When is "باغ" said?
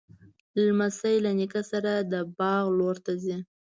2.37-2.65